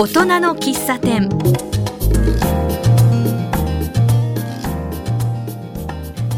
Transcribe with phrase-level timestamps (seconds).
[0.00, 1.28] 大人の喫茶店。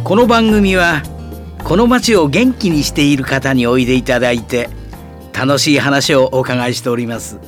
[0.03, 1.03] この番組は
[1.63, 4.71] この街を元気にしている方においでいただいて
[5.35, 7.39] 楽しい話をお伺いしております。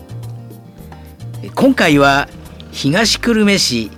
[1.54, 2.28] 今回は
[2.72, 3.90] 東久留米市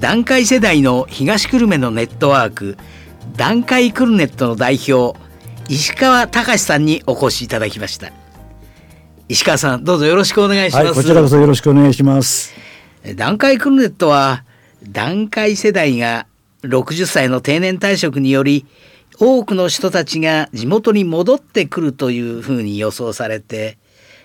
[0.00, 2.76] 団塊世代の東久留米のネットワーク
[3.36, 5.16] 団塊クルネットの代表
[5.68, 8.25] 石川隆さんにお越しいただきました。
[9.28, 12.54] 石川さんどうぞよろしくお願いします、はい、こちらこそよろしくお願いします。
[13.16, 14.44] 団塊クルネットは
[14.88, 16.26] 団塊世代が
[16.62, 18.66] 60歳の定年退職により
[19.18, 23.78] 多くの人たちが地元に戻ってくるというふうに予想されて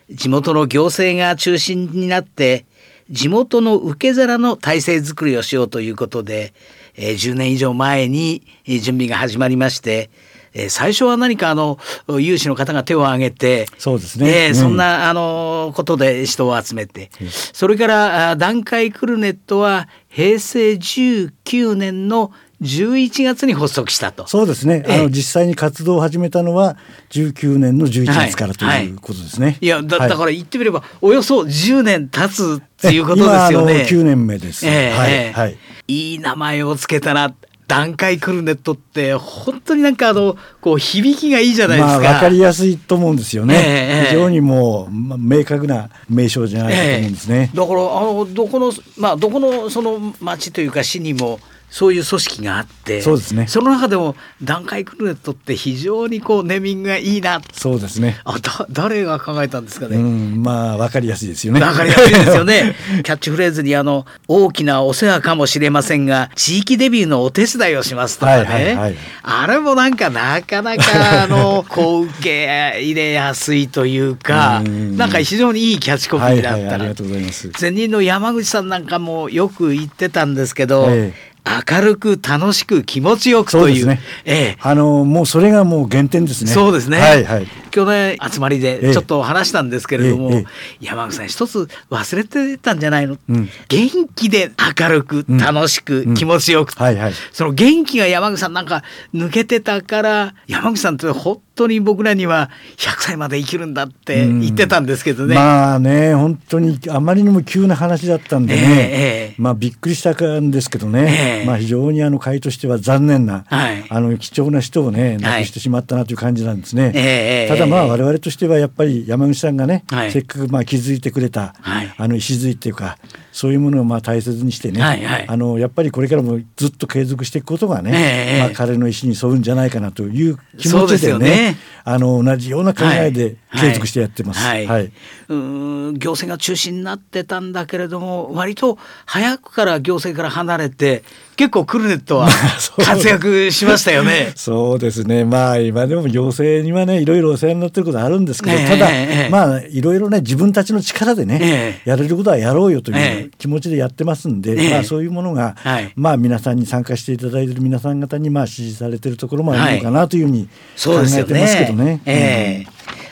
[0.09, 2.65] 地元の行政が中心になって
[3.09, 6.53] 地元の受け皿の体制づくりをしようということで、
[6.95, 10.11] えー、10年以上前に準備が始まりまして
[10.53, 11.79] えー、最初は何かあの
[12.19, 24.27] 有志の方が手を挙げてそうですね、えー、そんな、あのことで人を集めて、うん、それから団塊クルネットは平成19年の11月に発足したと。
[24.27, 26.77] そうですね、あの実際に活動を始めたのは
[27.09, 29.45] 19年の11月からということですね。
[29.47, 33.87] はいはい、いやだだから言ってみればおよそ10年経つっていうことですよね。
[33.89, 37.33] 今9年目です、えー、はい、はい、いい名前をつけたな
[37.71, 41.99] 段階クルネットって本当になんかあのこう響きがいいじゃないですか。
[42.01, 43.55] まあ、分かりやすいと思うんですよね。
[43.55, 47.49] えー、非常にもう、まあ、明確な名称じゃないかと思うんですね。
[47.53, 51.39] えー、だからあのどこのまあどこのその町というか市にも
[51.71, 53.47] そういう組織があってそうですね。
[53.47, 57.41] その中でも段階クルネットって非常にこうネーミングがいいな。
[57.53, 58.19] そうですね。
[58.25, 61.61] あだ誰が考えたんですかね、うん、まあ分かりやすいですよね。
[61.61, 62.75] 分かりやすいですよね。
[63.03, 74.97] キャッチフレーズにあの大きなお世話かもしれませんが地域デビューのお手伝いをしますとかね、はいはいはい、あれもなんかなかなかあの こう受け入れやすいというかん。
[74.97, 77.49] なんか非常にいいキャッチコピーだったら、はいはい、ありがとうございます。
[77.61, 83.87] 前任の山口さんなんかもよく言ってたんですけど、ええ明るく楽しく気持ちよくという。
[83.87, 86.51] ね、ええ、あのもうそれがもう原点ですね。
[86.51, 86.99] そうですね。
[86.99, 87.47] はいはい。
[87.71, 90.45] 去年集まりでちょっと話したんですけれども、ええ、
[90.81, 105.35] 山口さん一つ忘れてたんじゃないの、うん、元気で明るく楽しく、うん、気持ちよく、はいはい、その元気が山口さんなんか抜けてたから山口さんって本当に僕らには100歳まで生きるんだって言ってたんですけどね。
[105.35, 117.47] まあね本当にあまりにも急な話だったんでね、まあびっくりしたんですけどね、まあ非常にあの会としては残念な、はい、あの貴重な人をね亡くしてしまったなという感じなんですね。
[117.49, 122.97] ただまあ我々としてはやっぱり山口さんがね、はい、せっかくまあ気づいてくれた、はい、あの礎っていうか
[123.31, 134.39] そういうものをまあ大切にしてね、はいはい、あのやっぱりこれからもずっと継続していくことがね、まあ、彼の意思に沿うんじゃないかなという気持ちでね、ね、あの同じような考えで継続してやってます。
[134.45, 134.65] はい。
[134.65, 134.91] はい、
[135.29, 141.03] うん行政が中心になってたんだけれども割と早くから行政から離れて
[141.35, 142.29] 結構クルネットは
[142.85, 144.31] 活躍しましたよね。
[144.37, 145.25] そうですね。
[145.25, 148.89] まあ今でも行政にはねいろいろお世話になってることあるんですけど、ただ、
[149.29, 155.55] まあいろいろね自分たちの力でね、やれることはやろうよという気持ちでやってますんで、まあそういうものが、
[155.95, 160.47] まあ皆さんに参加していただいている皆さん方にまあ支持されてるところもあるのかなというふうに
[160.83, 162.01] 考えてますけどね。
[162.05, 162.65] え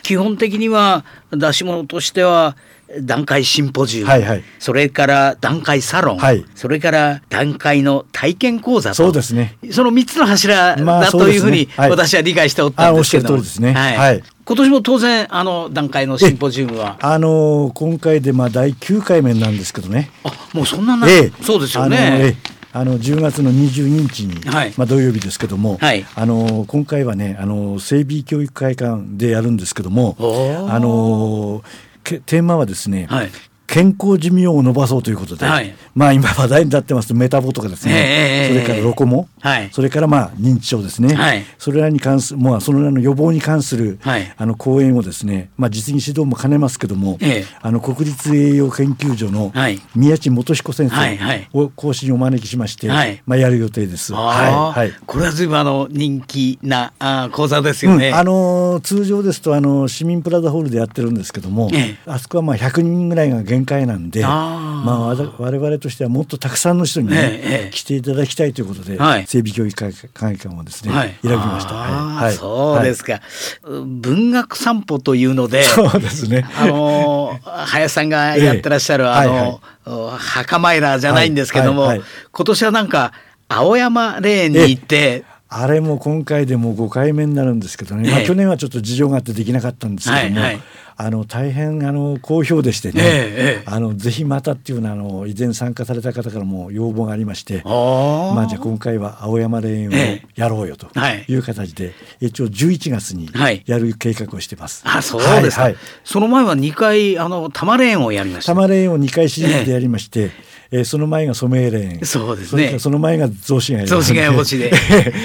[0.09, 2.55] 基本的には出し物としては
[2.99, 8.95] 段階シンポジウム、はいはい、それから段階サロン、はい、それから段階の体験講座と。
[8.95, 9.59] そうですね。
[9.69, 16.97] その3つの柱だというふうに私は理解しておったんですけど、まあ、ね、はい、はい、今年も当然あの段階のシンポジウムは。
[16.99, 20.09] あの今回でまあ第9回目なんですけどね。
[20.23, 21.97] あもうそんなな、ええ、そうですよね。
[21.99, 31.63] あの10月の22日に、はい、まあ、土曜日ですけども、はい、あの今回はねあの整備教育会館でやるんですけどもあの
[32.03, 33.31] テーマはですね、はい、
[33.71, 37.13] 健康寿命を伸ばそうということで、はい、まあ今話題になってます。
[37.13, 49.53] メタボとかですね、えー、それからロコモ、はい、それからまあ認知症ですね、はい、それらに関する、まあ、そのらの予防に関する、はい、あの講演をですね、まあ、実技指導も兼ねますけども、えー、あの国立栄養研究所の
[49.95, 52.87] 宮地元彦先生を講師にお招きしまして、
[53.25, 54.13] まあ、やる予定です。
[54.13, 58.09] はいはい、これはずいぶんあの人気なあ講座ですよね。
[58.09, 65.07] うん、あの通常ですとあの市民プラザホールでやってるんですけども、えー、あそこはまあ100人ぐらいが限界なんでまあ
[65.37, 69.93] 我々としてはもっとたくさんの人にね、ええ、来ていただきたいということで、はい、整備教育会
[70.37, 71.73] 館をですね、はい、選びました。
[71.73, 73.21] はい、そうですか、
[73.63, 76.45] 文学散歩というのでそうですね。
[76.57, 79.49] あの林さんがやってらっしゃる、あの、はい
[79.89, 83.13] はい、墓参らじゃないんですけども、はいはいはい、今年はなんか
[83.47, 90.61] 青山霊園に行って、あれも今回でも5回目になるんですけどね、まあ、去年はちょっと事情があってできなかったんですけども、はいはい、
[91.01, 97.63] あの大変あの好評でしてね、えー、あのぜひまたっていうのはあの以前参加された方からも要望がありまして。
[97.63, 99.93] まあ、じゃあ今回は青山霊園を
[100.35, 100.87] やろうよと
[101.29, 101.35] い。
[101.35, 103.29] う形で、えー、一応11月に
[103.65, 104.85] やる計画をしてます。
[104.85, 108.51] はい、あそうですか、はいはい、その前は2回あの多摩霊園をやりました。
[108.51, 110.31] 多摩霊園を2回シリーズでやりまして、
[110.71, 112.77] えーえー、その前が染井蓮そうですね。
[112.77, 114.71] その前が雑司ヶ谷雑司ヶ谷星で。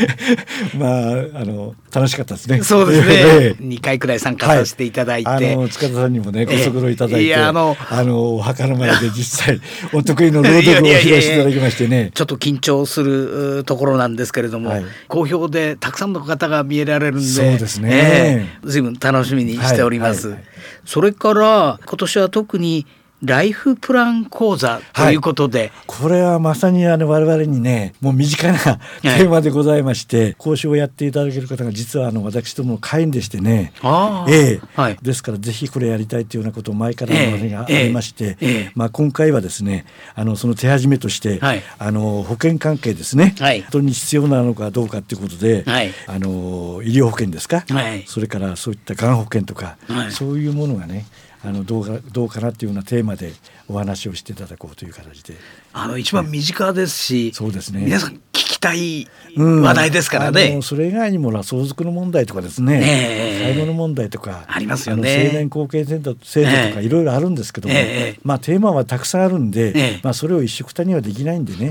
[0.78, 2.62] まああの楽しかったですね。
[2.62, 3.56] そうですね。
[3.60, 9.60] 二回くらい参加させていただいて、はい、あの塚田さんにもねご足労いただいて、えー、いやあのあのお墓の前で実際
[9.92, 12.10] お得意の朗読を 披露していただきましてね。
[12.14, 20.50] ちょっと緊張するところなんですけれども、はい、好評でたくさんの方が見えられるんでそうですね、えー、随分楽しみにしております、はいはいはい、
[20.86, 22.86] それから今年は特に
[23.22, 33.72] ライフプラン講座ということで、はい、これはまさにあの我々にねもう身近なテーマでございまして、はい、講師をやっていただける方が実はあの私どもの会員でしてね。
[34.28, 34.60] ええ。
[34.74, 51.06] はい、ですからぜひこれやりたいというようなことを前からのがありまして、ええまあ、今回はですねあのその手始めとして、はい、あの保険関係ですね、はい、本当に必要なのかどうかということで、はい、あの医療保険ですか、はい、それからそういったがん保険とか、はい、そういうものがね
[51.44, 53.32] あのどうかどうかなっていうようなテーマで
[53.68, 55.34] お話をしていただこうという形で。
[55.74, 57.82] あの一番身近ですし、そうですね。
[57.84, 63.40] 皆さん聞きたい話題ですからね、うん、それ以外にも相続の問題とかですね、え。
[63.40, 65.28] ー、買い物問題とかありますよね。
[65.32, 71.70] 青年後継制度制度とかいろいろあるんですけども、えー、まあテーマはたくさんあるんで、えー、まあそれを一緒くたにはできないんでね、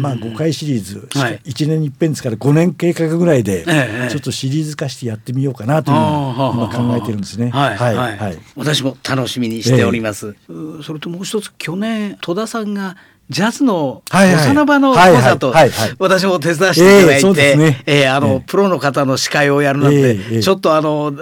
[0.00, 3.64] まあ5回シリーズ、はい、1年に一遍ですから5年計画ぐらいで
[4.08, 7.50] ちょっとシリーズ化してやってみようかなというのを今考えてるんですね。
[7.50, 10.36] はいはい、はい、私も楽しみにしております。
[10.82, 12.96] それともう一つ去年戸田さんが
[13.30, 15.54] ジャズの幼な場の講座と
[16.00, 21.12] 私も手伝わせていただいて、えー、あの、プロの方の司会をやるなんて、ちょっとあの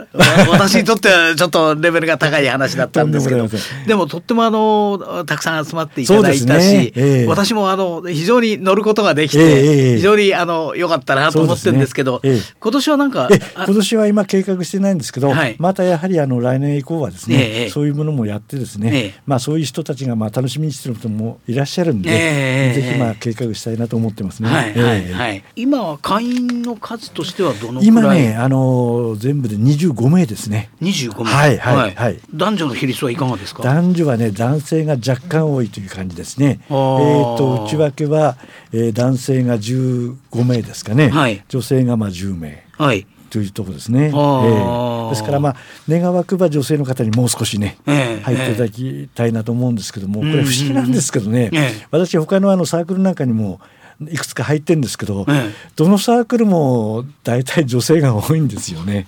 [0.51, 3.47] 私にとってはちょっとレベルが高い話だったんですけど
[3.87, 6.95] でもとってもあのたくさん集まっていただいたし、
[7.29, 12.23] 私もあの非常に乗ることができて、非常にあの良かったなと思ってるんですけど、
[12.59, 24.49] 今年はなんか今年は今計画してないんですけど、またやはりあの来年以降はですね、そういうものもやってですね、まあそういう人たちがまあ楽しみにしてる人もいらっしゃるんで、えー、ぜひまあ計画したいなと思ってますね。
[24.49, 30.71] はいはいはい、今は会員の数としてはどの今ねあの全部で25名ですね。
[30.81, 31.31] 25名。
[31.31, 32.21] はいはいはい。
[32.35, 33.62] 男女の比率はいかがですか？
[33.62, 36.61] 男女はね男性が若干多いという感じですね。
[36.69, 38.37] えっ、ー、と内訳は、
[38.73, 41.09] えー、男性が15名ですかね。
[41.09, 42.65] はい、女性がまあ10名。
[42.77, 43.06] はい。
[43.31, 44.06] というところですね。
[44.06, 44.12] えー、
[45.11, 45.57] ですからまあ
[45.89, 53.61] 願わくば女性の方にもう少しね、えー、入っていただきたいなと思うんですけども、これ不思議なんですけどね、えー、私他のあのサークルなんかにも
[54.07, 55.27] いくつか入ってるんですけど、
[55.75, 59.05] どのサークルも大体女性が多いんですよね。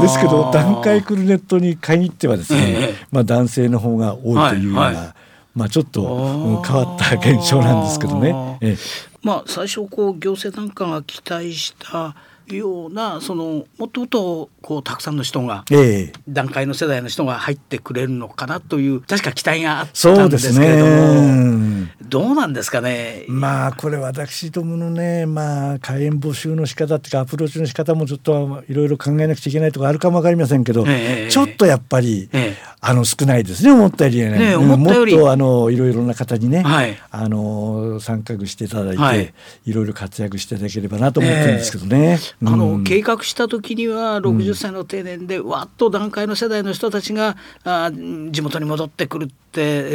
[0.00, 5.12] ですけど段階クルネットに限ってはですね、まあ、男性の方が多いというような、はいはい、
[5.56, 8.58] まあ、ちょっと変わった現象なんですけどね。
[8.60, 8.76] え
[9.22, 12.14] まあ、最初こう行政単価が期待した
[12.56, 23.24] ようなそのもっともっとこうたくさんの人が、ええ、段階の世代の人が入ってくれるのかなという確か期待があったんですけれども、どうなんですかね？
[23.28, 34.30] まあこれ私どものねまあ開演募集の仕方っていうかアプローチの仕方もちょっといろいろ考えなくちゃいけないところあるかも分かりませんけど、えちょっとやっぱり、え、あの少ないですね思ったよりね。
[34.30, 39.32] ねもっとあのいろいろな方にね、はい、あの参画していただいて、はい、
[39.66, 42.18] いろいろ活躍していただければなと思ってるんですけどね。
[42.42, 49.34] あの計画した時には60歳の定年でわっと段階の世代の人たちがあ地元に戻ってくるって、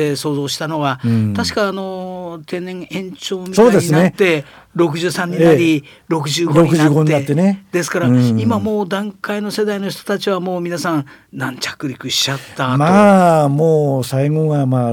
[0.09, 7.35] えー、想像したのは、うん、確かあの定年延長みたいになって、63になり、えー、65になって。
[7.35, 14.91] ね、ですから、うん、今もう段階の世代の人たちはもう皆さん何着陸しちゃったまあもう最後がまあ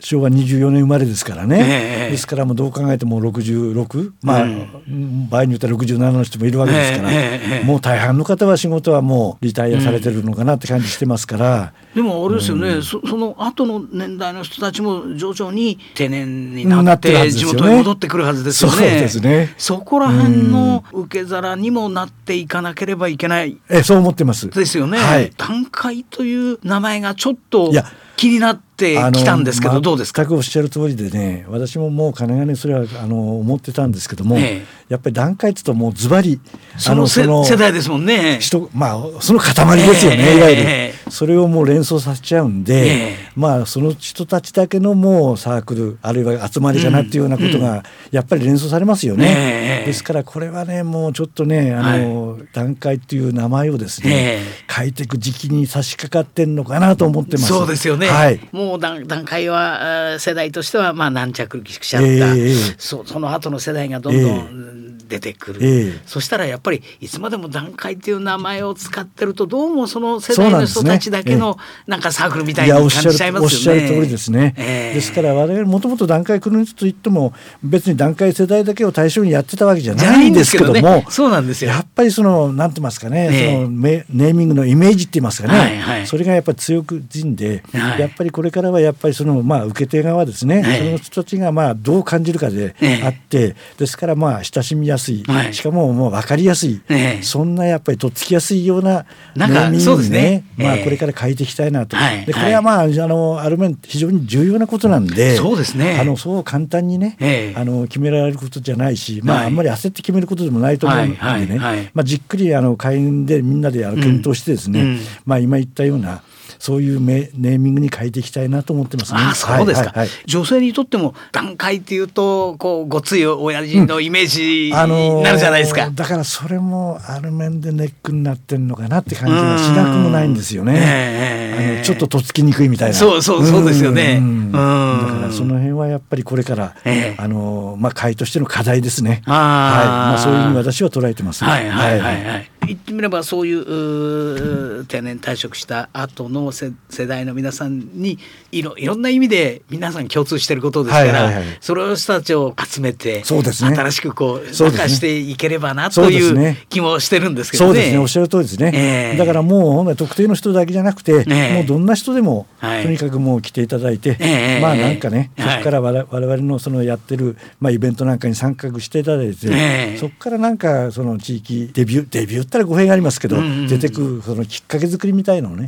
[0.00, 11.72] 昭和24年生まれですからね、えー、ですからもうどう考えても66まあ、うん、場合によっては67の人もいるわけですから、えー、もう大半の方は仕事はもうリタイアされてるのかなって感じしてますから。
[11.98, 19.00] でもあれですよね、そその後の年代の人たちも徐々に定年になって地元に戻ってくるはずですよね。
[19.00, 19.52] ですね。
[19.58, 23.58] そこら辺の受け皿にもなっていかなければいけない。
[23.68, 24.48] え、そう思ってます。
[24.48, 24.96] ですよね。
[24.96, 27.72] はい、段階という名前がちょっと。
[27.72, 27.84] いや
[28.18, 30.22] 気になってきたんですけどどうですか？
[30.22, 36.40] 全くおっしゃる通りでね私ももう金がねそれはあの思ってたんですけども、ええ、やっぱり段階ってともうズバリ
[36.76, 38.38] その世代ですもんね。
[38.40, 40.64] 人まあその塊ですよね、え、いわゆる、
[41.10, 57.48] それをもう連想させちゃうんで、まあその人たちだけのもうサークルあるいは集まりかなっていうようなことがやっぱり連想されますよね、ですからこれはねもうちょっとねあの、はい、段階っていう名前をですね、変えていく時期に差し掛かってんのかなと思ってます。
[57.48, 73.44] そうですよね、はい、もう段段階は世代としてはまあ軟着しちゃった、えー、そその後の世代がどんどん出てくる、えー、そしたらやっぱりいつまでも段階っていう名前を使ってるとどうもその世代の人たちだけのなんかサークルみたいに感じちゃいますよね。
[73.44, 74.54] おっしゃる通りですね。
[74.56, 81.70] えー、ですから我々もともと段階クルニといっても別に段階世代だけを対象にやってたわけじゃないんですけども、ね、そうなんですよ。
[81.70, 92.74] やっぱりそのなんて言いますかね、そのネーミングのイメージって言いますかね、はいはい、それがやっぱり強く人で、はい、やっぱりこれからはやっぱりそのまあ受け手側ですね、はい、その人たちがまあどう感じるかで
[93.04, 96.80] あって、ですからまあ親しみやすい、しかももう分かりやすい、
[97.22, 100.44] そんなやっぱりとっつきやすいようなネーミングにね、ね。
[100.56, 101.96] まあこれから変えていきたいなと。
[102.26, 105.98] でこれはまああのある面非常に重要なことなんで、そうですね。
[106.00, 107.16] あのそう簡単にね、
[107.56, 111.58] あの決められることじゃないし、まああんまり焦って決めることでもないと思うんでね、
[111.94, 116.22] まあじっくりあの会員でみんなであの検討してですね、まあ今言ったような
[116.58, 119.20] そういうネーミングに変えていきたいなと思ってますね。
[119.22, 130.74] あそうですか、はいはい、女性にとっても段階っていうとこうごつい親父のイメージになるじゃないですか、うんあのー、だからそれもある面でネックになってるのかなって感じはしなくもないんですよね。
[130.78, 132.94] えー、あのちょっっととっつきにくいみたいな。
[132.94, 134.20] そうそうそうですよね。
[134.52, 139.10] だからその辺はやっぱりこれから、えー、あのまあ会としての課題ですね。
[139.10, 139.22] はい。
[139.26, 141.50] まあそういうふうに私は捉えてます、ね。
[141.50, 142.50] はいはいはいはい。
[142.68, 146.72] 言ってみればそういう定年退職した後の世
[147.06, 148.18] 代の皆さんに
[148.52, 157.68] いろいろんな意味で皆さん共通していることですから、はいはいはい、それを人たちを集めてそうです、ね、新しくこう参加していければなという気もしてるんですけどね。
[157.68, 157.98] そうですね。
[157.98, 158.72] おっしゃる通りですね。
[158.74, 175.66] えー、だからもう本来特定の人だけじゃなくて、えー、もうどんな人でも、はい、とにかくもう来ていただいて、えー、まあなんかね、そこから我々のそのやってるまあイベントなんかに参画していただいて、そこからなんかその地域デビューデビューったら語弊がありますけど、うんうん、出てくるそのきっかけ作りみたいのをね、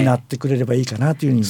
[0.00, 1.46] になってくれればいいかなというふうに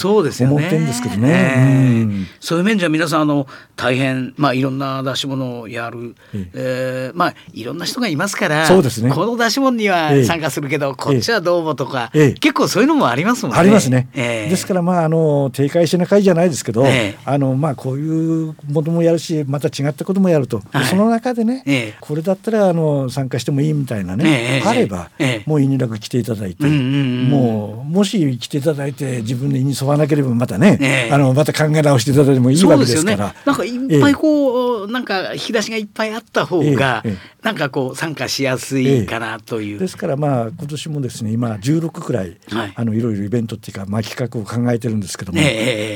[0.51, 2.27] 思ってるんですけどね。
[2.41, 7.13] そういう面じゃ皆さんあの大変まあいろんな出し物をやる、ええ。
[7.15, 13.61] ー、まあいろんな人がいますからそうです、ね、この出し物には参加するけど、こっちはどうもとか、結構そういうのもありますもんね。
[13.61, 14.09] ありますね。
[14.15, 16.85] ですからまああの定会しな会じゃないですけど、
[17.25, 25.11] あのまあこういうものもやるしまた違ったこともやると、はい、その中でね、これだったらあの参加してもいいみたいなね、あれば、
[25.47, 33.35] もう意味なく来ていただいて、もうもし来ていただいて自分で意に沿わなければまたね、あのまた考え直していただいてもいいわけですから。
[33.45, 37.03] なんかいっぱいこう、なんか引き出しがいっぱいあった方が、
[37.43, 39.79] なんかこう参加しやすいかなという。
[39.79, 45.41] ですからまあ今年もですね今16くらい、はい、あのいろいろイベントっていうかまあ企画を考えてるんですけども、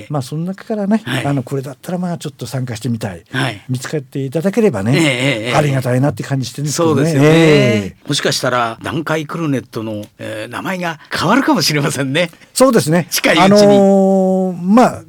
[0.08, 3.24] まあその中からね、あのこれだったらまあちょっと参加してみたい、
[3.68, 6.94] 見つかっていただければね、ありがたいなって感じしてるんですけどね。
[6.94, 7.96] そうですよね。
[8.06, 12.30] もしかしたら段階クルネットの、えー、名前が変わるかもしれませんね。
[12.54, 13.08] そうですね。
[13.10, 13.46] 近いうちに。
[13.46, 15.02] あのー、まあ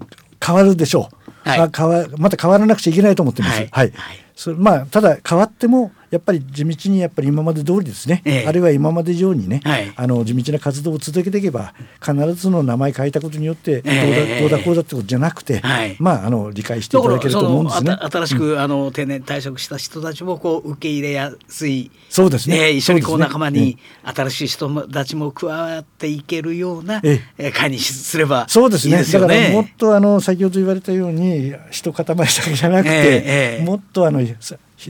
[0.46, 1.10] 変わるでしょ
[1.46, 1.50] う。
[1.50, 3.58] はい、変わまた変わらなくちゃいけないと思ってます。
[3.58, 3.70] はい。
[3.72, 3.92] はい、
[4.36, 17.94] それまあただ変わってもやっぱり地道にやっぱり今まで通りですね、ええ、あるいは今まで以上にね、はい、あの地道な活動を続けていけば必ずの名前変えたことによってどうだ,、え、どうだこうだってことじゃなくて、はい、まああの理解していただけると思うんですね。
[17.94, 29.04] 新しく、うん、あの定年退職した人たちもこう受け入れやすいそうですね、えー、一緒にこう仲間に新しい人たちも加わっていけるような、ええ、会にすればそうですね。
[29.04, 34.22] だからもっとあの先ほど言われたように人塊だけじゃなくて、もっとあの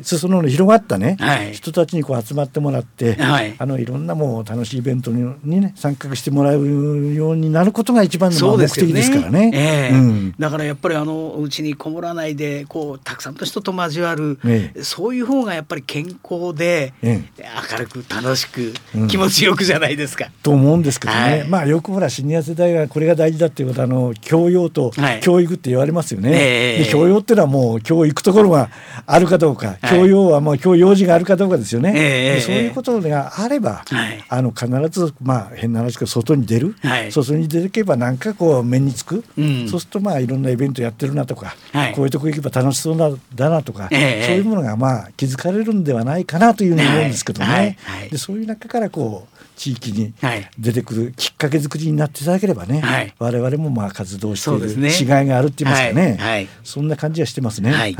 [0.01, 6.65] 裾野の広がったね、はい、人たちにこう集まってもらって、はい、あのいろんなもう楽しいイベントにね参画してもらう
[7.13, 9.51] ようになることが一番の目的ですからね。
[9.53, 20.29] えーうん、だからやっぱりあのうちにこもらないでこうたくさんの人と交わる、えー、そういう方がやっぱり健康で、えー、明るく楽しく、うん、気持ちよくじゃないですか。
[20.41, 26.31] と思うんですけどね、はい、まあよくほらシニア世代がこれが大事だっていうことはあの教養と教育って言われますよね。
[26.31, 28.69] で教養っていうのはもう教育ところが
[29.05, 31.93] あるかどうか教養はもう今日用事があるかどうかですよね。
[31.95, 47.77] えー、そういうことがあれば、はい、あの必ずまあ変な話か外に出る、はい、外に出てけばなんかこう目につく、うん、そうするとまあいろんなイベントやってるなとか、はい、こういうとこ行けば楽しそうなだなとか、えー、そういうものがまあ気づかれるんではないかなというふうに思うんですけどね。
[48.09, 50.13] でそういう中からこう地域に
[50.57, 57.71] 出てくるきっかけ作りになっていただければね、はい、我々もまあ活動している違いがあるって言いますかね、はい、そんな感じはしてますね。
[57.71, 57.95] はい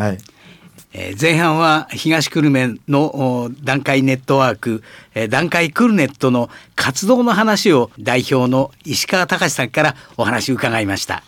[0.95, 4.83] え、前半は東久留米の段階ネットワーク、
[5.15, 11.23] え、段階クルネットの活動の話を代表の石川隆さんからお話を伺いました。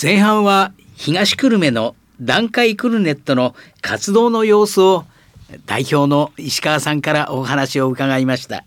[0.00, 5.04] 前半は東久留米の段階クルネットの活動の様子を
[5.66, 8.64] 代表の石川さんからお話を伺いました。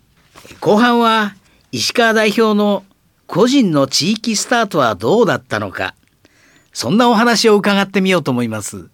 [0.60, 1.34] 後半は
[1.72, 2.84] 石川代表の
[3.26, 5.94] 個人の地域スタートはどうだったのか。
[6.74, 8.90] そんなお話を伺ってみようと思います。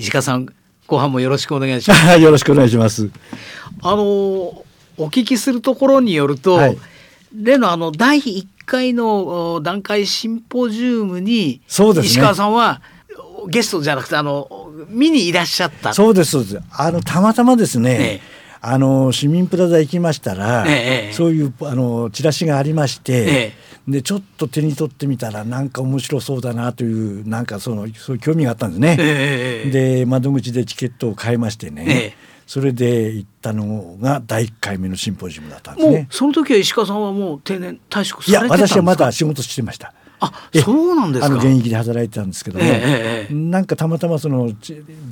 [0.00, 0.46] 石川さん
[0.86, 2.18] 後半もよろしくお願いします。
[2.18, 3.10] よろしくお願いします。
[3.82, 4.64] あのお
[4.98, 6.78] 聞きするところによると、はい、
[7.34, 12.82] 例のあの第1回の段階シンポジウムに、石川さんは
[13.48, 15.94] ゲストじゃなくてあの見にいらっしゃった。
[15.94, 16.60] そうですそうです。
[16.72, 23.52] あのたまたまですね、ええあの市民プラザ行きましたら、ええ、そういうあのチラシがありまして、
[23.88, 29.70] え、でちょっと手に取ってみたらなんか面白そうだなというなんかそのそういう興味があったんですね。
[29.70, 32.14] で窓口でチケットを買いましてね、
[32.46, 36.08] それで行ったのが第1回目のシンポジウムだったんですね。
[36.10, 39.94] その時は石川さんはもう定年退職いや私はまだ仕事してました。
[40.20, 41.26] あそうなんですか。
[41.26, 44.50] あの現役で働いてたんですけども、ええ、なんかたまたまその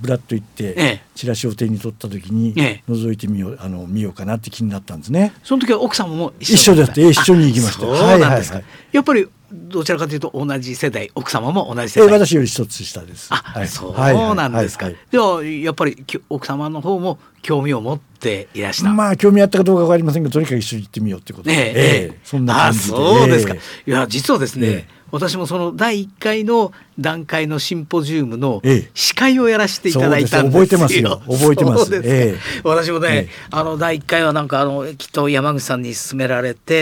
[0.00, 5.32] ブラッと行って、え、チラシを手に取った時に覗いてみようあの見ようかなって気になったんですね。
[5.42, 7.80] その時は奥様も一緒だって一緒に行きました。
[7.80, 13.28] そうなんですか、はいはいはい、やっぱりどちらかというと同じ世代奥様も同じ世代、えー、私より一つ下です。
[13.30, 18.90] あ、はい、そうなんですか、はいはい、ではやっぱり奥様の方も興味を持っていらした。
[18.90, 22.84] まあ興味あったかどうか分かりませんがとにかく一緒に行ってみようってことで、えー、えー、そんな感じで。
[22.84, 28.60] そうですか、いや実はですね、えー私もその第1回の段階のシンポジウムの
[28.94, 30.60] 司会をやらせていただいたんですよ。
[30.60, 31.22] 覚えてますよ。
[31.26, 31.86] 覚えてます。
[31.86, 31.96] す。
[31.96, 36.74] ええ、私もね、ええ、あの第1回はなんかあのきっと山口さんに勧められて、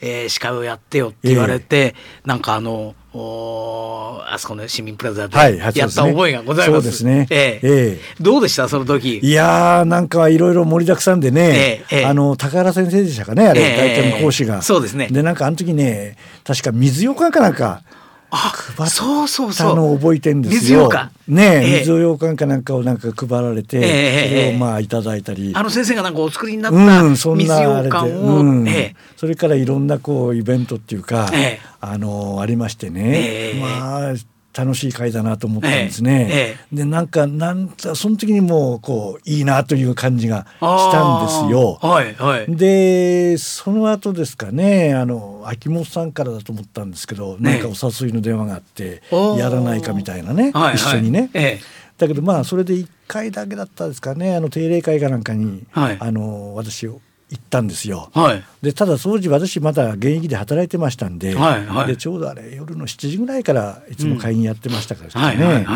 [0.00, 0.22] ええ。
[0.22, 1.94] えー、司会をやってよって言われて、
[2.24, 6.82] なんかあのおあそこの市民プラザでやった覚えがございます。
[6.82, 7.26] そうですね。
[7.30, 9.18] えええどうでしたその時？
[9.18, 14.62] いやーなんかいろいろ盛りだくさんでね、ええあの高原先生でしたかねあれ、え大体の講師が。
[14.62, 15.08] そうですね。
[15.10, 17.82] でなんかあの時ね確か水ようかんかなんか。
[18.30, 18.52] あ
[18.88, 19.76] そうそうそう。
[19.76, 20.60] の覚えてんですよ。
[20.60, 25.52] 水羊羹ねえ、水羊羹かなんかをなんか配られて、えそれをまあいただいたり。
[25.54, 28.68] あの先生がなんかお作りになった水羊羹を、うん。
[28.68, 34.14] えそれからいろんなこうイベントっていうか、えあのありましてね、まあ
[34.52, 36.28] 楽しい会だなと思ったんですね。
[36.30, 41.78] ええ、でなんかなんその時にもうこういいなという感じがしたんですよ。
[41.80, 47.70] はいはい、でその後ですかねあの秋元さんからだと思ったんですけど、ね、なんかお
[48.02, 49.02] 誘いの電話があって
[49.38, 51.30] やらないかみたいなね、はいはい、一緒にね。
[51.34, 51.60] え、
[51.98, 58.10] だけどまあそれで1回だけだったですかねあの定例会かなんかに、はい、あの私を行ったんですよ。
[58.12, 65.66] はい、でただ当時私まだ現役で働いてましたんではいはい、でちょうどあれ夜の7時ぐらいからいつも会員やってましたからね。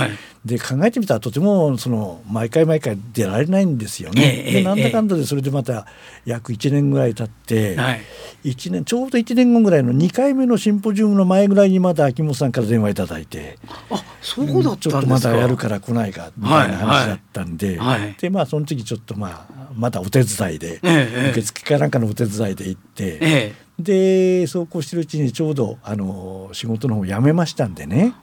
[0.44, 4.44] で考えてみたらとてもその毎回毎回出られないんですよね。
[4.46, 5.86] えー、でなんだかんだでそれでまた
[6.26, 8.00] 約1年ぐらい経って、はい、
[8.44, 13.58] 1年ちょうど1年後ぐらいの2回目のシンポジウムの前ぐらいにまた秋元さんから電話いただいて
[13.90, 23.18] あそうだちょっとまだやるから来ないかみたいな話だったんで、はいはい、でまあその時ちょっとまあまだお手伝いで、えー、受付かなんかのお手伝いで行って。
[23.20, 28.14] えーでそうこうしてるうちにちょうどあの仕事の方辞めましたんでね。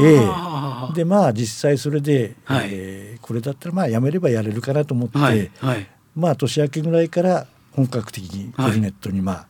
[0.00, 9.46] ええ、でまあ実際それで、はい、えー、これだったらまあ辞めればやれるかなと思って、はいはい、まあ年明けぐらいから本格的にコルネットにまあ、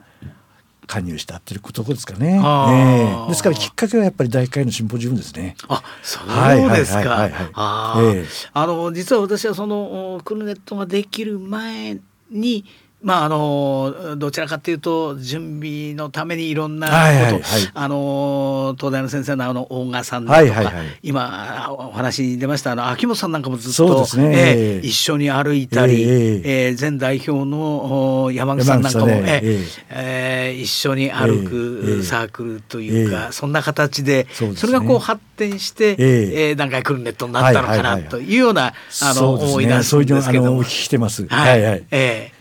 [0.86, 2.36] 加入したっていうことですかね。
[2.36, 5.56] えー、ですからきっかけはやっぱり大会のシンポジウムですね。
[5.68, 7.28] あ、そうですか。
[7.54, 11.98] あの実は私はそのクルネットができる前
[12.30, 12.64] に
[13.04, 17.42] まああのどちらかというと準備のためにいろんなこと、はいはいはい、
[17.74, 24.34] あの東大の先生のあの大賀さんとか、はいはいはい、今お話に出ましたあの秋元さんなんかもずっと、ね。
[24.34, 40.58] えー、一緒に歩いたり、えー、えー、前代表の山口さんなんかも、ねえー、えー、一緒に歩くサークルというか、そんな形でそ、ね,、れがこう発展して、えー、えー、段階来るネットになったのかなというような、あの思い出すんですけども。
[40.58, 41.26] お聞きしてます。
[41.26, 42.33] はい、はい、えー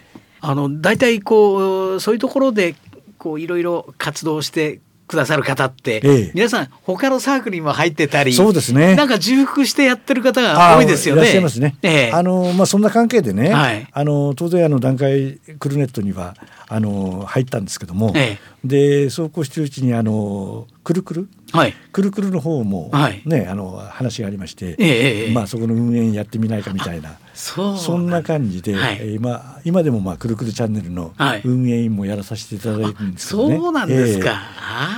[0.46, 2.76] あの大体こうそういうところで
[3.18, 8.96] こういろいろ活動してくださる方って、ええ、皆さん他のサークルにも入ってたりそうですね。
[8.96, 11.22] なんか重複してやってる方が多いですよね。
[11.22, 11.78] いらっしゃいますね。
[11.82, 16.36] ええ、あのまあそんな関係でね、はい、あの当然あの段階クルネットには
[16.68, 22.90] あの入ったんですけども、ええ、でそうこうしてるうちにあのくるくるはい、くるくるの方も
[23.26, 33.58] ね、はい、あの話がありまして、ええまあ、そこの運営やってみないかみたいなそそんな感じで、はい、今今でも、まあ、くるくるチャンネルの運営員もやらさせていただいてるんですけどね。
[33.58, 34.42] そうなんですか、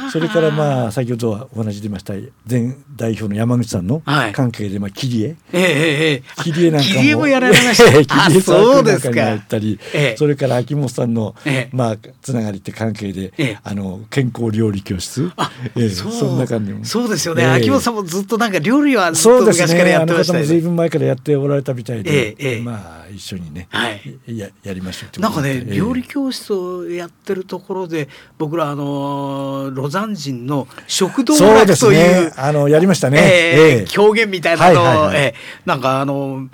[0.03, 2.13] えー、それから、まあ、先ほどお話出ました
[2.49, 4.01] 前代表の山口さんの
[4.34, 7.91] 関係で、まあ、切り絵、ええ切り絵なんかも切り絵もやられました。
[7.91, 9.79] 切り絵サークルなんかに入ったり
[10.17, 11.36] それから秋元さんの、
[11.71, 15.31] まあ、つながりって関係で、あの健康料理教室、
[15.75, 20.39] えー、そんな感じもそうですよね、秋元さんもずっとなんか料理はずっと昔からやってましたね。
[20.39, 20.56] そうですね。
[20.56, 36.50] あの方も随分前からやっておられたみたいで、ええまあ一緒にね、はい、ややりましょうなんかね、料理教室をやってるところで僕らあのロザン人の食道楽という、ね、あのやりましたね、えー、狂言みたいなのを、はいはいはい、えー、なんかあの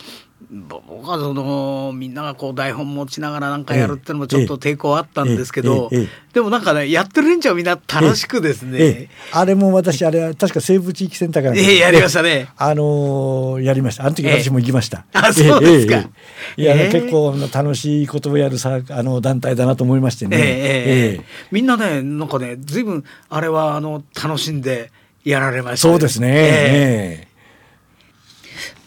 [0.53, 5.89] 僕はそのみんながこう台本持ちながらなんかやるっていうのもちょっと抵抗あったんですけど、
[6.33, 12.49] でもなんかねやってる連中はみんな楽しくですね、あれも私あれ確か西部地域センターから、えやりましたね。
[12.57, 14.05] あのー、やりました。
[14.05, 16.09] あの時私も行きました、 あそうですか、
[16.57, 24.91] いや、結構楽しいことをやるさあの団体だなと思いましてね、ええみんなねなんかね随分あれはあの楽しんで
[25.23, 27.30] やられました、ね、そうですね、ええ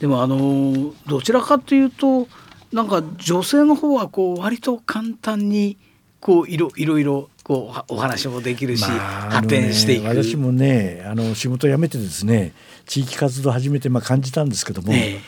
[0.00, 2.28] でもあのどちらかというと
[2.72, 5.78] なんか女性の方はこう割と簡単に
[6.20, 12.52] こういろいろいろこうお話もできるし、まあ、発展していく、ね、私もねあの仕事辞めてですね
[12.86, 15.20] 地域活動始めてまあ感じたんですけども、え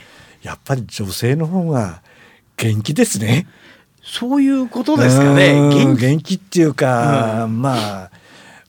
[0.43, 2.03] やっぱり女性の方が
[2.57, 3.47] 元気ですね。
[4.03, 5.55] そういうことですかね。
[5.55, 8.11] 元気元気っていうか、うん、まあ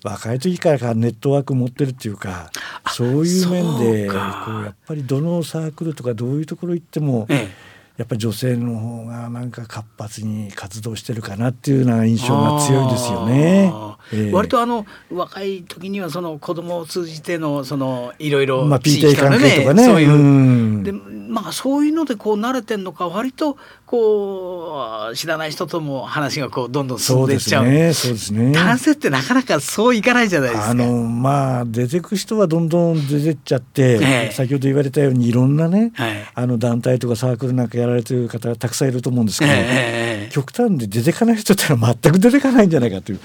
[0.04, 2.52] 若い時からネットワーク持ってるっていうか
[2.92, 4.18] そういう面でこう
[4.64, 13.74] やっぱりどのサークルとかどういうところ行っても、ええやっぱり女性の方がなんか活発に活動してるかなっていうような印象が強いですよね。
[14.14, 27.64] えー、割とあの若い時にはその子供を通じてのそのいろいろまあ PTA 関係とかねそういう、うん、でまあそういうのでこう慣れてんのか割とこう知らない人とも話がこうどんどん進んでいっちゃう。
[27.64, 27.94] そうですね。
[27.94, 28.52] そうですね。
[28.52, 30.70] 男性ってなかなかそういかないじゃないですか。
[30.70, 43.20] あのまあ出てく人はどんどん出てっちゃって、えー、先ほど言われたようにいろんなね、はい、あの団体とかサークルなんかやられてる方たくさんいると思うんですけど、えー、極端で出てかない人ってのは全く出てかないんじゃないかという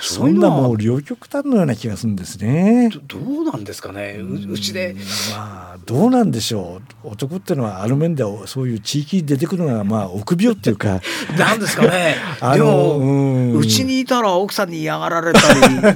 [0.00, 2.90] そんなもう両極端のような気がするんですね。
[3.06, 4.94] どうなんですかねうちで。
[5.34, 11.00] まあどうなんでしょう男っていうのはある面ではそういう地域に出てくるのがまあ臆病っていうか。
[11.36, 12.16] なんですかね
[12.54, 15.40] でもうちにいたら奥さんに嫌がられた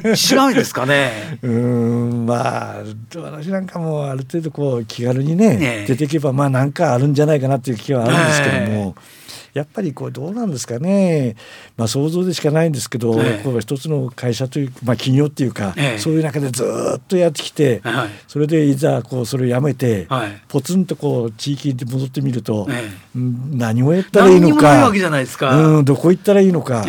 [0.09, 1.39] りしないですかね。
[1.43, 2.83] うんまあ
[3.15, 8.95] 私なんかもある程度こう気軽にね、ね、出ていけばまあなんかあるんじゃないかなっていう気はあるんですけども。
[9.57, 11.35] やっぱりこうどうなんですかね、
[11.79, 16.63] まあ、想像でしかないんですけど、えこう一つの会社という、まあ、企業っていうか、え、そういう中でず
[16.99, 22.69] っとやってきて、はい、それでいざこうそれをやめて、はい、ポツンとこう地域に戻ってみると、
[23.15, 24.91] 何をやったらいいのか
[25.57, 26.85] うん、どこ行ったらいいのか。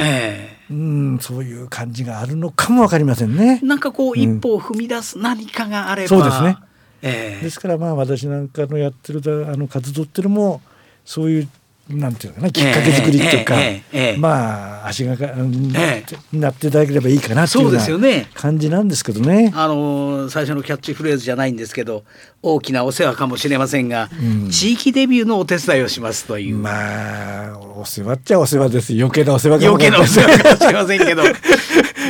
[0.69, 3.61] うん、そういう感じがあるのかもわかりませんね。
[3.63, 6.57] なんかこう一歩踏み出す何かがあれば、そうですね。
[7.01, 10.61] えー、ですからまあ私なんかのやってるあの活動っていうのも
[11.07, 11.49] そういう
[11.89, 13.55] なんていうかなきっかけ作りっていうか、
[14.19, 15.71] まあ足がかに
[16.33, 19.53] なっていただければいいかなっていうような感じなんですけどね。
[19.55, 22.03] あの最初のキャッチフレーズじゃないんですけど
[22.43, 26.57] 大きなお世話かもしれませんが、うん、地域デビューのお手伝いをしますという。
[26.57, 31.23] まあお世話っちゃお世話です余計なお世話かも余計なお世話かもしれませんけど。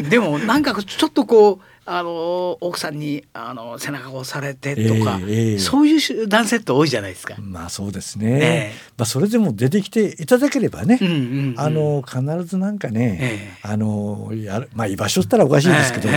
[0.09, 7.35] でもなんかちょっとこうあの奥さんにあの背中を押されてとか、えーえー、そういう男性って多いじゃないですか。
[7.39, 8.39] まあそうですね。
[8.41, 11.15] えー、まあそれでも出てきていただければね、うんうんう
[11.53, 16.09] ん、あの必ずなんかね、あのやるまあ居場所ったらおかしいですけど、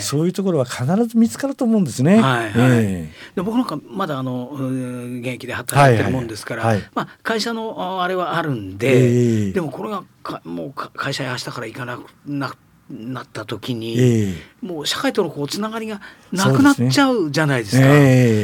[0.00, 2.20] そういうところは必ず見つかると思うんですね。
[2.20, 6.82] はいはい、で僕なんかまだあの現役で働いてるもんですから、はいはい。
[6.82, 12.56] はい、まあ会社のあれはあるんで、でもこれがかもう会社へ明日から行かなくなく
[12.92, 16.00] なった時に、えー、もう社会とのこうつながりが
[16.30, 17.82] なくなっちゃうじゃないですか。
[17.82, 17.94] そ、ね。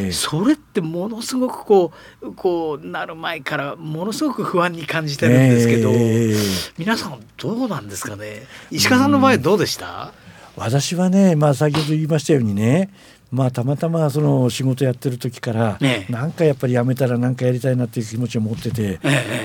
[0.06, 8.46] えー、それってものすごくこうこうなる前からものすごく不安に感じてるんですけど、えー、皆さんどうなんですかね？
[8.70, 10.12] 石川さんの場合どうでした、
[10.56, 12.90] 私はね、まあ、先ほど言いましたようにね
[13.30, 19.00] まあたまたまその仕事やってる時から、ね、なんかやっぱりやめたら何かやりたいなっていう気持ちを持ってて、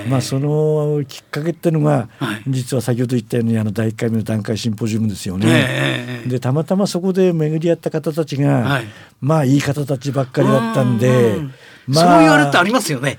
[0.08, 2.08] まあそのきっかけっていうのが、
[2.48, 6.22] 実は先ほど言ったようにあの第1回目の段階シンポジウムですよね。
[6.26, 8.80] でたまたまそこで巡り合った方たちが、
[9.20, 11.36] まあいい方たちばっかりだったんで。
[11.86, 13.18] まあ、そう言われるとありますよね。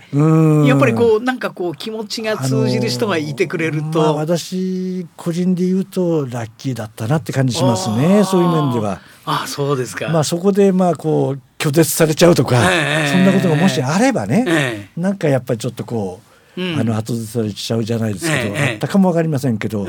[0.67, 8.23] やっぱりこうなんかこう気持ちが通じる人がいてくれると、まあ、私個人で言うとラッキーだったなって感じしますね。
[8.23, 9.01] そういう面では。
[9.25, 10.10] あそうですか。
[10.10, 16.35] まあそこでまあこう拒絶されちゃうとか、えー、そんなことがもしあればね、えー、なんかやっぱりちょっとこう。
[16.58, 19.86] あの後ずされちゃうじゃないですけど、あったかも分かりませんけど、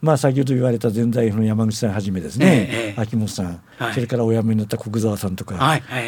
[0.00, 3.60] まあ先ほど言われた全財の山口さんはじめですね、秋元さん、
[3.92, 5.56] それからお辞めになった国沢さんとか、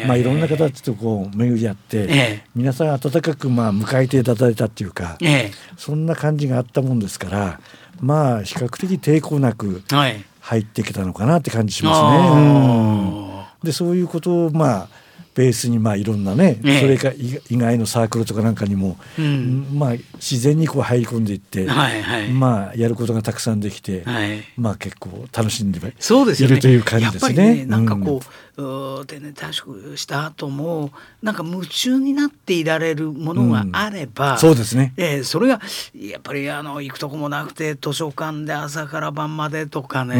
[0.07, 5.17] まあいろんな方たちとこう巡り合って、皆さん温かくまあ迎えていただいたっていうか、
[5.77, 7.59] そんな感じがあったもんですから
[7.99, 9.83] まあ比較的抵抗なく
[10.39, 12.01] 入ってきたのかなって感じします
[12.35, 13.45] ね。
[13.63, 14.87] でそういうことをまあ
[15.39, 27.55] ベースにまあいろんなね、それか以外のサークルとかなんかにも、うん、まあ自然にこう入り込んでいって、はいはい、まあやることがたくさんできて、はい、まあ結構楽しんでいるという感じですね。
[27.55, 27.65] ね。
[27.65, 28.19] なんかこ
[28.57, 34.93] う、うん、定年退職した後もなんか夢中になっていられるものがあれば、うん、そうですね。
[34.97, 35.61] えー、それが
[35.95, 40.19] やっぱりあの行くとこもなくて図書館で朝から晩までとかね、う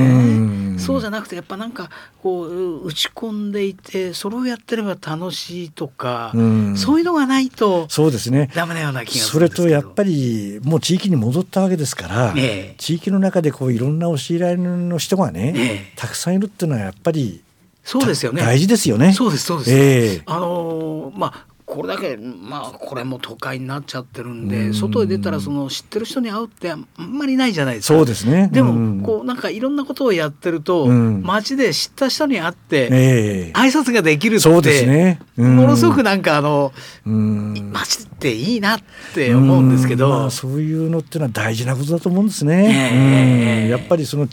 [0.75, 1.89] ん、そうじゃなくてやっぱなんか
[2.23, 8.49] こう打ち込んでいてそれをやってれば楽しいとか、うん、そういうのがないとそうですね。
[8.55, 17.41] ダメなような気がそれとやっぱりもう地域に戻ったわけですから、ええ、地域の中でこういろんな教えられの人がね、え、たくさんいるっていうのはやっぱり
[17.83, 18.41] そうですよね。
[18.41, 19.13] 大事ですよね。
[19.13, 19.71] そうですそうです。
[19.71, 27.93] えー、あのー、まあこれだけまあこれも都会になっちゃってるんで外へ出たらその知ってる人に会うってあんまりないじゃないですか。
[27.93, 28.49] そうですね。
[28.51, 35.19] でもこうなんかいろんなことをやってると街で知った人に会って挨拶ができるってそうですね。
[35.37, 36.73] ものすごくなんかあの
[37.05, 38.79] 街っていいなっ
[39.13, 40.09] て思うんですけど。
[40.09, 43.67] まあそういうのっていうのは大事なことだと思うんですね。
[43.69, 44.27] やっぱりその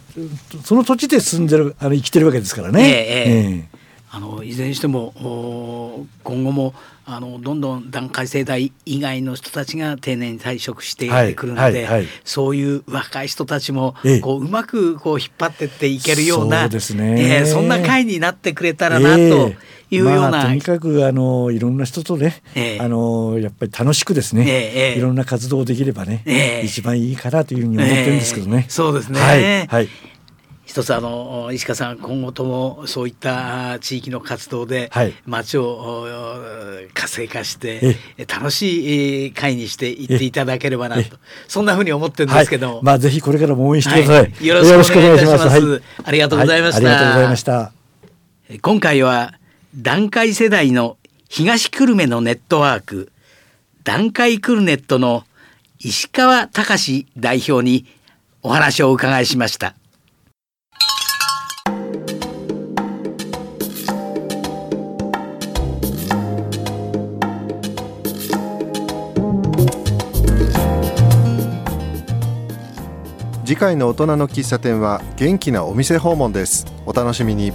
[0.64, 2.82] その土地で住んでるあの生きてるわけですからね。
[2.82, 3.75] ええ
[4.10, 11.84] あのいずれにしても今後もあのどんどん団塊世代以外の人たちが定年退職してくるので、はいはい。
[11.84, 19.52] はい、そういう若い人たちもこううまくこう引っ張ってっていけるようなそえー、そんな会になってくれたらなと。
[19.88, 28.66] いうような、まあ、とにかくあのいろんな人とね、えー、あのやっぱり楽しくですね、えー、いろんな活動できればね、えー、一番いいかなというふうに思ってるんですけどね。
[28.68, 29.88] そうですね、はい、はい
[30.76, 34.90] 一つあの石川さん今後ともそういった地域の活動で
[35.24, 36.06] 町を
[36.92, 37.96] 活性化して
[38.28, 41.16] 楽しい会にしていっていただければなと。
[41.48, 47.72] そんなふうに思ってるんですけど、はい、まあぜひこれからも応援してください、はい、よろしくお願いいたします、はい、ありがとうございました、ありがとうございました。
[48.60, 49.32] 今回は
[49.74, 50.98] 団塊世代の
[51.30, 53.10] 東久留米のネットワーク
[53.82, 55.24] 団塊クルネットの
[55.78, 57.86] 石川隆代表に
[58.42, 59.74] お話をお伺いしました。
[73.56, 76.66] 次回の大人の喫茶店は元気なお店訪問です。
[76.84, 77.54] お楽しみに。